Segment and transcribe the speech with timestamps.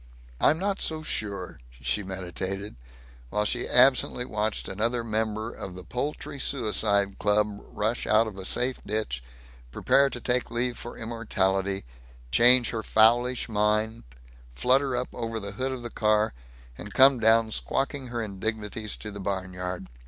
[0.39, 2.75] "I'm not so sure," she meditated,
[3.29, 8.43] while she absently watched another member of the Poultry Suicide Club rush out of a
[8.43, 9.23] safe ditch,
[9.69, 11.85] prepare to take leave for immortality,
[12.31, 14.03] change her fowlish mind,
[14.55, 16.33] flutter up over the hood of the car,
[16.79, 19.87] and come down squawking her indignities to the barnyard.